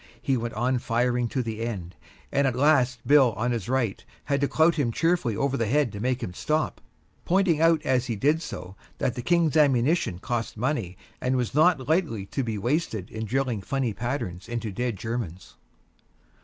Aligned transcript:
He 0.19 0.35
went 0.35 0.55
on 0.55 0.79
firing 0.79 1.27
to 1.27 1.43
the 1.43 1.59
end, 1.61 1.95
and 2.31 2.47
at 2.47 2.55
last 2.55 3.05
Bill 3.05 3.33
on 3.33 3.51
his 3.51 3.69
right 3.69 4.03
had 4.23 4.41
to 4.41 4.47
clout 4.47 4.73
him 4.73 4.91
cheerfully 4.91 5.35
over 5.37 5.55
the 5.57 5.67
head 5.67 5.91
to 5.91 5.99
make 5.99 6.23
him 6.23 6.33
stop, 6.33 6.81
pointing 7.23 7.61
out 7.61 7.83
as 7.83 8.07
he 8.07 8.15
did 8.15 8.41
so 8.41 8.75
that 8.97 9.13
the 9.13 9.21
King's 9.21 9.55
ammunition 9.55 10.17
cost 10.17 10.57
money 10.57 10.97
and 11.21 11.37
was 11.37 11.53
not 11.53 11.87
lightly 11.87 12.25
to 12.25 12.43
be 12.43 12.57
wasted 12.57 13.11
in 13.11 13.25
drilling 13.25 13.61
funny 13.61 13.93
patterns 13.93 14.49
into 14.49 14.71
dead 14.71 14.95
Germans. 14.97 15.53